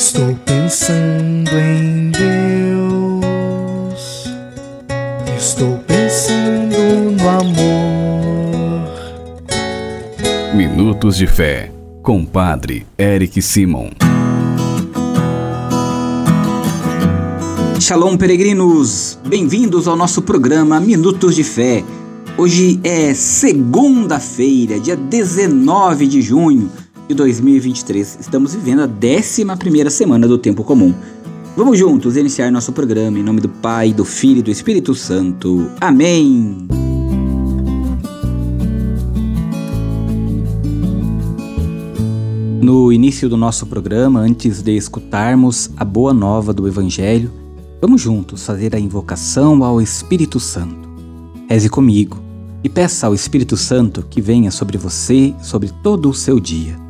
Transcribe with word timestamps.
Estou 0.00 0.34
pensando 0.46 1.50
em 1.58 2.10
Deus. 2.10 3.20
Estou 5.36 5.76
pensando 5.86 6.74
no 7.18 7.28
amor. 7.28 8.88
Minutos 10.54 11.18
de 11.18 11.26
Fé, 11.26 11.70
com 12.02 12.24
Padre 12.24 12.86
Eric 12.98 13.42
Simon. 13.42 13.90
Shalom, 17.78 18.16
peregrinos! 18.16 19.18
Bem-vindos 19.26 19.86
ao 19.86 19.96
nosso 19.96 20.22
programa 20.22 20.80
Minutos 20.80 21.34
de 21.34 21.44
Fé. 21.44 21.84
Hoje 22.38 22.80
é 22.82 23.12
segunda-feira, 23.12 24.80
dia 24.80 24.96
19 24.96 26.06
de 26.06 26.22
junho 26.22 26.70
de 27.10 27.14
2023. 27.14 28.18
Estamos 28.20 28.54
vivendo 28.54 28.82
a 28.82 28.88
11 28.88 29.90
semana 29.90 30.28
do 30.28 30.38
Tempo 30.38 30.62
Comum. 30.62 30.94
Vamos 31.56 31.76
juntos 31.76 32.16
iniciar 32.16 32.52
nosso 32.52 32.72
programa 32.72 33.18
em 33.18 33.22
nome 33.24 33.40
do 33.40 33.48
Pai, 33.48 33.92
do 33.92 34.04
Filho 34.04 34.38
e 34.38 34.42
do 34.42 34.50
Espírito 34.52 34.94
Santo. 34.94 35.68
Amém! 35.80 36.68
No 42.62 42.92
início 42.92 43.28
do 43.28 43.36
nosso 43.36 43.66
programa, 43.66 44.20
antes 44.20 44.62
de 44.62 44.76
escutarmos 44.76 45.68
a 45.76 45.84
boa 45.84 46.14
nova 46.14 46.52
do 46.52 46.68
Evangelho, 46.68 47.32
vamos 47.80 48.00
juntos 48.00 48.46
fazer 48.46 48.76
a 48.76 48.78
invocação 48.78 49.64
ao 49.64 49.82
Espírito 49.82 50.38
Santo. 50.38 50.88
Reze 51.48 51.68
comigo 51.68 52.22
e 52.62 52.68
peça 52.68 53.08
ao 53.08 53.14
Espírito 53.14 53.56
Santo 53.56 54.06
que 54.08 54.20
venha 54.20 54.52
sobre 54.52 54.78
você, 54.78 55.34
sobre 55.42 55.72
todo 55.82 56.08
o 56.08 56.14
seu 56.14 56.38
dia. 56.38 56.89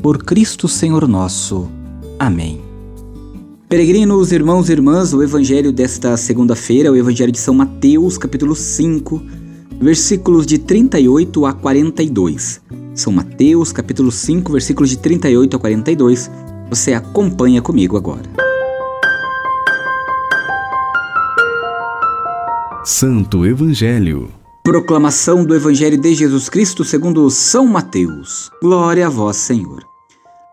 por 0.00 0.24
Cristo 0.24 0.66
Senhor 0.66 1.06
nosso. 1.06 1.68
Amém. 2.18 2.60
Peregrinos, 3.68 4.32
irmãos 4.32 4.68
e 4.68 4.72
irmãs, 4.72 5.12
o 5.12 5.22
evangelho 5.22 5.70
desta 5.72 6.16
segunda-feira 6.16 6.88
é 6.88 6.90
o 6.90 6.96
evangelho 6.96 7.30
de 7.30 7.38
São 7.38 7.54
Mateus, 7.54 8.18
capítulo 8.18 8.56
5, 8.56 9.22
versículos 9.80 10.46
de 10.46 10.58
38 10.58 11.46
a 11.46 11.52
42. 11.52 12.60
São 12.94 13.12
Mateus, 13.12 13.72
capítulo 13.72 14.10
5, 14.10 14.50
versículos 14.50 14.90
de 14.90 14.98
38 14.98 15.56
a 15.56 15.60
42. 15.60 16.30
Você 16.68 16.94
acompanha 16.94 17.62
comigo 17.62 17.96
agora. 17.96 18.28
Santo 22.84 23.46
Evangelho. 23.46 24.30
Proclamação 24.64 25.44
do 25.44 25.54
Evangelho 25.54 25.98
de 25.98 26.14
Jesus 26.14 26.48
Cristo 26.48 26.84
segundo 26.84 27.28
São 27.30 27.66
Mateus. 27.66 28.50
Glória 28.62 29.06
a 29.06 29.10
vós, 29.10 29.36
Senhor. 29.36 29.89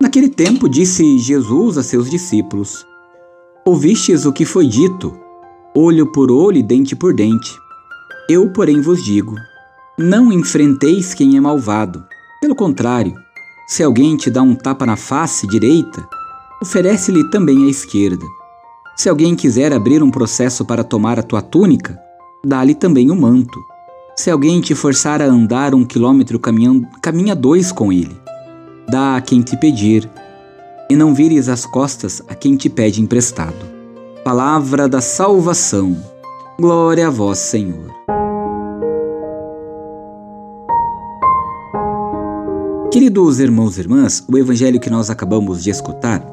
Naquele 0.07 0.29
tempo 0.29 0.69
disse 0.69 1.17
Jesus 1.17 1.77
a 1.77 1.83
seus 1.83 2.09
discípulos: 2.09 2.87
Ouvistes 3.65 4.25
o 4.25 4.31
que 4.31 4.45
foi 4.45 4.65
dito, 4.65 5.13
olho 5.75 6.09
por 6.13 6.31
olho 6.31 6.55
e 6.55 6.63
dente 6.63 6.95
por 6.95 7.13
dente. 7.13 7.53
Eu, 8.29 8.49
porém, 8.53 8.79
vos 8.79 9.03
digo: 9.03 9.35
não 9.99 10.31
enfrenteis 10.31 11.13
quem 11.13 11.35
é 11.35 11.41
malvado. 11.41 12.05
Pelo 12.39 12.55
contrário, 12.55 13.15
se 13.67 13.83
alguém 13.83 14.15
te 14.15 14.29
dá 14.29 14.41
um 14.41 14.55
tapa 14.55 14.85
na 14.85 14.95
face 14.95 15.45
direita, 15.45 16.07
oferece-lhe 16.61 17.29
também 17.29 17.65
a 17.65 17.69
esquerda. 17.69 18.25
Se 18.95 19.09
alguém 19.09 19.35
quiser 19.35 19.73
abrir 19.73 20.01
um 20.01 20.09
processo 20.09 20.63
para 20.63 20.85
tomar 20.85 21.19
a 21.19 21.23
tua 21.23 21.41
túnica, 21.41 21.99
dá-lhe 22.45 22.73
também 22.73 23.11
o 23.11 23.15
manto. 23.15 23.59
Se 24.15 24.31
alguém 24.31 24.61
te 24.61 24.73
forçar 24.73 25.21
a 25.21 25.25
andar 25.25 25.75
um 25.75 25.83
quilômetro 25.83 26.39
caminhando, 26.39 26.87
caminha 27.01 27.35
dois 27.35 27.73
com 27.73 27.91
ele 27.91 28.25
dá 28.89 29.17
a 29.17 29.21
quem 29.21 29.41
te 29.41 29.57
pedir, 29.57 30.09
e 30.89 30.95
não 30.95 31.13
vires 31.13 31.49
as 31.49 31.65
costas 31.65 32.21
a 32.27 32.33
quem 32.33 32.55
te 32.55 32.69
pede 32.69 33.01
emprestado. 33.01 33.55
Palavra 34.23 34.87
da 34.87 35.01
salvação. 35.01 35.97
Glória 36.59 37.07
a 37.07 37.09
vós, 37.09 37.39
Senhor. 37.39 37.95
Queridos 42.91 43.39
irmãos 43.39 43.77
e 43.77 43.81
irmãs, 43.81 44.23
o 44.27 44.37
evangelho 44.37 44.79
que 44.79 44.89
nós 44.89 45.09
acabamos 45.09 45.63
de 45.63 45.69
escutar 45.69 46.25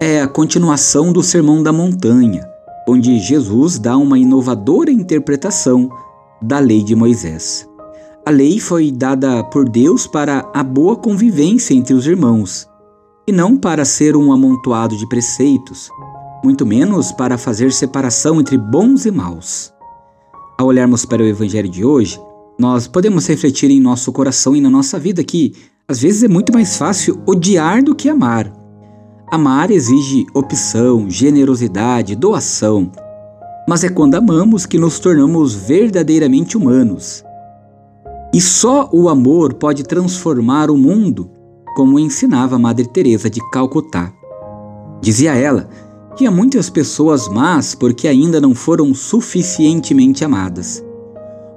é 0.00 0.20
a 0.20 0.28
continuação 0.28 1.12
do 1.12 1.22
Sermão 1.22 1.62
da 1.62 1.72
Montanha, 1.72 2.46
onde 2.88 3.18
Jesus 3.18 3.78
dá 3.78 3.96
uma 3.96 4.18
inovadora 4.18 4.90
interpretação 4.90 5.88
da 6.40 6.58
lei 6.58 6.82
de 6.82 6.94
Moisés. 6.94 7.68
A 8.24 8.30
lei 8.30 8.60
foi 8.60 8.92
dada 8.92 9.42
por 9.42 9.68
Deus 9.68 10.06
para 10.06 10.48
a 10.54 10.62
boa 10.62 10.94
convivência 10.94 11.74
entre 11.74 11.92
os 11.92 12.06
irmãos, 12.06 12.68
e 13.26 13.32
não 13.32 13.56
para 13.56 13.84
ser 13.84 14.16
um 14.16 14.30
amontoado 14.30 14.96
de 14.96 15.08
preceitos, 15.08 15.90
muito 16.44 16.64
menos 16.64 17.10
para 17.10 17.36
fazer 17.36 17.72
separação 17.72 18.40
entre 18.40 18.56
bons 18.56 19.06
e 19.06 19.10
maus. 19.10 19.72
Ao 20.56 20.68
olharmos 20.68 21.04
para 21.04 21.20
o 21.20 21.26
Evangelho 21.26 21.68
de 21.68 21.84
hoje, 21.84 22.20
nós 22.56 22.86
podemos 22.86 23.26
refletir 23.26 23.72
em 23.72 23.80
nosso 23.80 24.12
coração 24.12 24.54
e 24.54 24.60
na 24.60 24.70
nossa 24.70 25.00
vida 25.00 25.24
que, 25.24 25.52
às 25.88 26.00
vezes, 26.00 26.22
é 26.22 26.28
muito 26.28 26.52
mais 26.52 26.76
fácil 26.76 27.20
odiar 27.26 27.82
do 27.82 27.92
que 27.92 28.08
amar. 28.08 28.52
Amar 29.32 29.72
exige 29.72 30.26
opção, 30.32 31.10
generosidade, 31.10 32.14
doação. 32.14 32.92
Mas 33.68 33.82
é 33.82 33.88
quando 33.88 34.14
amamos 34.14 34.64
que 34.64 34.78
nos 34.78 35.00
tornamos 35.00 35.54
verdadeiramente 35.54 36.56
humanos. 36.56 37.24
E 38.34 38.40
só 38.40 38.88
o 38.92 39.08
amor 39.08 39.54
pode 39.54 39.82
transformar 39.82 40.70
o 40.70 40.76
mundo, 40.76 41.30
como 41.76 41.98
ensinava 41.98 42.58
Madre 42.58 42.86
Teresa 42.86 43.28
de 43.28 43.40
Calcutá. 43.50 44.12
Dizia 45.02 45.34
ela 45.34 45.68
que 46.16 46.26
há 46.26 46.30
muitas 46.30 46.70
pessoas 46.70 47.28
más 47.28 47.74
porque 47.74 48.08
ainda 48.08 48.40
não 48.40 48.54
foram 48.54 48.94
suficientemente 48.94 50.24
amadas. 50.24 50.82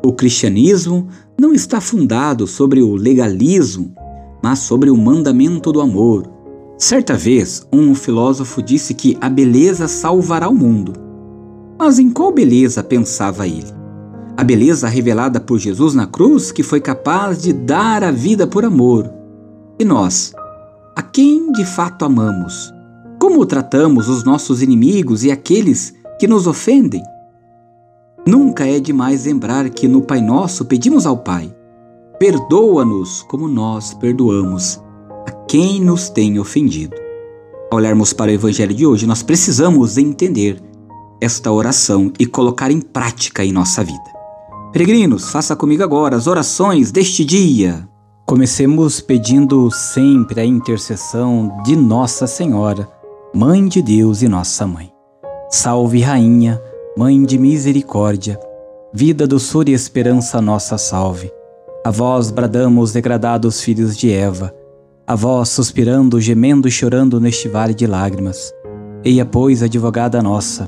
O 0.04 0.12
cristianismo 0.12 1.08
não 1.40 1.54
está 1.54 1.80
fundado 1.80 2.46
sobre 2.46 2.82
o 2.82 2.96
legalismo, 2.96 3.94
mas 4.44 4.60
sobre 4.60 4.90
o 4.90 4.98
mandamento 4.98 5.72
do 5.72 5.82
amor. 5.82 6.30
Certa 6.78 7.16
vez, 7.16 7.66
um 7.72 7.96
filósofo 7.96 8.62
disse 8.62 8.94
que 8.94 9.18
a 9.22 9.30
beleza 9.30 9.88
salvará 9.88 10.50
o 10.50 10.56
mundo. 10.56 10.94
Mas 11.80 12.00
em 12.00 12.10
qual 12.10 12.32
beleza 12.32 12.84
pensava 12.84 13.48
ele? 13.48 13.75
A 14.38 14.44
beleza 14.44 14.88
revelada 14.90 15.40
por 15.40 15.60
Jesus 15.60 15.94
na 15.94 16.06
cruz, 16.06 16.52
que 16.52 16.62
foi 16.62 16.82
capaz 16.82 17.42
de 17.42 17.54
dar 17.54 18.04
a 18.04 18.12
vida 18.12 18.46
por 18.46 18.66
amor. 18.66 19.10
E 19.80 19.86
nós? 19.86 20.34
A 20.96 21.02
quem 21.02 21.52
de 21.54 21.64
fato 21.66 22.04
amamos? 22.04 22.74
Como 23.20 23.46
tratamos 23.46 24.10
os 24.10 24.26
nossos 24.26 24.62
inimigos 24.62 25.24
e 25.24 25.32
aqueles 25.32 25.94
que 26.20 26.28
nos 26.28 26.48
ofendem? 26.48 27.02
Nunca 28.28 28.68
é 28.68 28.80
demais 28.80 29.26
lembrar 29.26 29.70
que 29.70 29.88
no 29.88 30.02
Pai 30.02 30.20
Nosso 30.20 30.66
pedimos 30.66 31.06
ao 31.06 31.18
Pai: 31.18 31.54
perdoa-nos 32.20 33.22
como 33.24 33.48
nós 33.48 33.94
perdoamos 33.94 34.82
a 35.28 35.32
quem 35.48 35.80
nos 35.80 36.10
tem 36.10 36.40
ofendido. 36.40 36.96
Ao 37.72 37.78
olharmos 37.78 38.12
para 38.12 38.32
o 38.32 38.34
Evangelho 38.34 38.74
de 38.74 38.86
hoje, 38.86 39.08
nós 39.08 39.24
precisamos 39.24 39.98
entender 39.98 40.62
esta 41.22 41.52
oração 41.52 42.12
e 42.20 42.26
colocar 42.26 42.70
em 42.70 42.82
prática 42.82 43.44
em 43.46 43.52
nossa 43.52 43.84
vida. 43.84 44.15
Peregrinos, 44.76 45.32
faça 45.32 45.56
comigo 45.56 45.84
agora 45.84 46.18
as 46.18 46.28
orações 46.28 46.92
deste 46.92 47.24
dia. 47.24 47.88
Comecemos 48.26 49.00
pedindo 49.00 49.72
sempre 49.72 50.42
a 50.42 50.46
intercessão 50.46 51.62
de 51.64 51.78
Nossa 51.78 52.28
Senhora, 52.28 52.86
Mãe 53.34 53.70
de 53.70 53.82
Deus 53.82 54.22
e 54.22 54.28
Nossa 54.28 54.68
Mãe. 54.68 54.92
Salve, 55.50 56.02
Rainha, 56.02 56.62
Mãe 56.98 57.24
de 57.24 57.38
Misericórdia, 57.38 58.38
vida, 58.94 59.26
doçura 59.26 59.70
e 59.70 59.74
esperança, 59.74 60.42
nossa 60.42 60.78
salve. 60.78 61.32
A 61.86 61.90
vós 61.90 62.30
bradamos, 62.30 62.92
degradados 62.92 63.62
filhos 63.62 63.96
de 63.96 64.12
Eva, 64.12 64.54
a 65.08 65.16
vós 65.16 65.48
suspirando, 65.48 66.20
gemendo 66.20 66.68
e 66.68 66.72
chorando 66.72 67.18
neste 67.22 67.48
vale 67.48 67.74
de 67.74 67.88
lágrimas. 67.88 68.54
Eia, 69.06 69.26
pois, 69.26 69.64
advogada 69.64 70.22
nossa, 70.22 70.68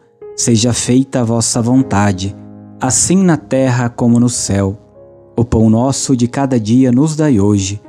Seja 0.41 0.73
feita 0.73 1.21
a 1.21 1.23
vossa 1.23 1.61
vontade, 1.61 2.35
assim 2.79 3.23
na 3.23 3.37
terra 3.37 3.89
como 3.89 4.19
no 4.19 4.27
céu. 4.27 4.75
O 5.37 5.45
pão 5.45 5.69
nosso 5.69 6.17
de 6.17 6.27
cada 6.27 6.59
dia 6.59 6.91
nos 6.91 7.15
dai 7.15 7.39
hoje. 7.39 7.79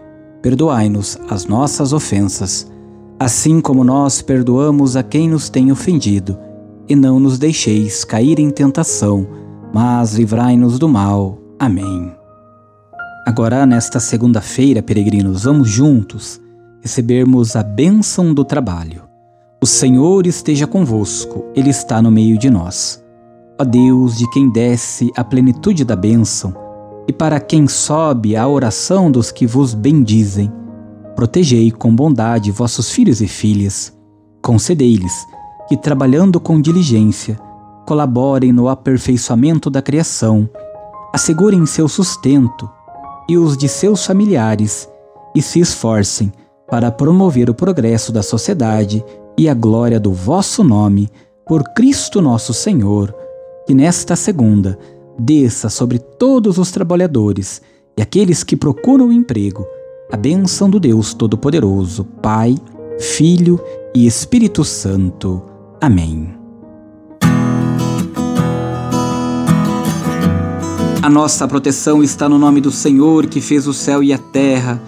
Perdoai-nos 0.43 1.19
as 1.31 1.47
nossas 1.47 1.95
ofensas, 1.95 2.71
assim 3.19 3.59
como 3.59 3.83
nós 3.83 4.21
perdoamos 4.21 4.97
a 4.97 5.03
quem 5.03 5.31
nos 5.31 5.49
tem 5.49 5.73
ofendido. 5.73 6.39
E 6.87 6.95
não 6.95 7.19
nos 7.19 7.39
deixeis 7.39 8.05
cair 8.05 8.39
em 8.39 8.51
tentação, 8.51 9.27
mas 9.73 10.13
livrai-nos 10.13 10.79
do 10.79 10.91
mal. 10.91 11.39
Amém. 11.59 12.13
Agora, 13.27 13.65
nesta 13.65 13.99
segunda-feira, 13.99 14.83
peregrinos, 14.83 15.45
vamos 15.45 15.71
juntos 15.71 16.39
recebermos 16.83 17.57
a 17.57 17.63
bênção 17.63 18.35
do 18.35 18.45
trabalho. 18.45 19.11
O 19.62 19.67
Senhor 19.67 20.26
esteja 20.26 20.67
convosco, 20.67 21.44
Ele 21.55 21.70
está 21.70 22.03
no 22.03 22.11
meio 22.11 22.37
de 22.37 22.50
nós. 22.50 23.00
Ó 23.61 23.62
Deus, 23.62 24.19
de 24.19 24.29
quem 24.32 24.50
desce 24.50 25.12
a 25.17 25.23
plenitude 25.23 25.85
da 25.85 25.94
bênção, 25.94 26.53
e 27.06 27.12
para 27.12 27.38
quem 27.38 27.69
sobe 27.69 28.35
a 28.35 28.49
oração 28.49 29.09
dos 29.09 29.31
que 29.31 29.47
vos 29.47 29.73
bendizem, 29.73 30.53
protegei 31.14 31.70
com 31.70 31.94
bondade 31.94 32.50
vossos 32.50 32.91
filhos 32.91 33.20
e 33.20 33.29
filhas, 33.29 33.97
concedei-lhes 34.43 35.25
que, 35.69 35.76
trabalhando 35.76 36.41
com 36.41 36.61
diligência, 36.61 37.38
colaborem 37.87 38.53
no 38.53 38.69
aperfeiçoamento 38.69 39.70
da 39.70 39.81
criação, 39.81 40.50
assegurem 41.15 41.65
seu 41.67 41.87
sustento 41.87 42.69
e 43.29 43.38
os 43.38 43.56
de 43.56 43.69
seus 43.69 44.05
familiares 44.05 44.88
e 45.37 45.41
se 45.41 45.61
esforcem 45.61 46.32
para 46.69 46.91
promover 46.91 47.49
o 47.49 47.55
progresso 47.55 48.11
da 48.11 48.25
sociedade 48.25 49.05
e 49.38 49.49
a 49.49 49.55
glória 49.55 49.99
do 49.99 50.12
vosso 50.12 50.62
nome, 50.62 51.08
por 51.46 51.62
Cristo 51.75 52.20
nosso 52.20 52.55
Senhor, 52.55 53.14
que 53.67 53.75
nesta 53.75 54.17
segunda 54.17 54.79
desça 55.19 55.69
sobre 55.69 55.99
todos 55.99 56.58
os 56.58 56.70
trabalhadores 56.70 57.61
e 57.96 58.02
aqueles 58.02 58.43
que 58.43 58.56
procuram 58.56 59.12
emprego 59.12 59.67
a 60.12 60.17
bênção 60.17 60.69
do 60.69 60.79
Deus 60.79 61.14
Todo-Poderoso, 61.14 62.05
Pai, 62.05 62.55
Filho 63.00 63.58
e 63.94 64.06
Espírito 64.06 64.62
Santo. 64.62 65.43
Amém. 65.81 66.34
A 71.02 71.08
nossa 71.08 71.49
proteção 71.49 72.02
está 72.02 72.29
no 72.29 72.38
nome 72.38 72.61
do 72.61 72.70
Senhor 72.70 73.26
que 73.26 73.40
fez 73.40 73.67
o 73.67 73.73
céu 73.73 74.02
e 74.05 74.12
a 74.12 74.19
terra. 74.19 74.81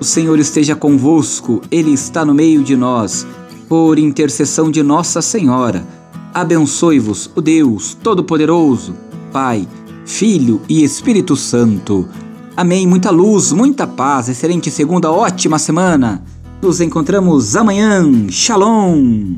O 0.00 0.04
Senhor 0.04 0.38
esteja 0.38 0.76
convosco, 0.76 1.60
Ele 1.72 1.92
está 1.92 2.24
no 2.24 2.32
meio 2.32 2.62
de 2.62 2.76
nós. 2.76 3.26
Por 3.68 3.98
intercessão 3.98 4.70
de 4.70 4.82
Nossa 4.82 5.20
Senhora, 5.20 5.86
abençoe-vos 6.32 7.30
o 7.36 7.42
Deus 7.42 7.94
Todo-Poderoso, 8.02 8.94
Pai, 9.30 9.68
Filho 10.06 10.62
e 10.66 10.82
Espírito 10.82 11.36
Santo. 11.36 12.08
Amém. 12.56 12.86
Muita 12.86 13.10
luz, 13.10 13.52
muita 13.52 13.86
paz, 13.86 14.30
excelente 14.30 14.70
segunda, 14.70 15.12
ótima 15.12 15.58
semana. 15.58 16.24
Nos 16.62 16.80
encontramos 16.80 17.54
amanhã. 17.56 18.26
Shalom. 18.30 19.36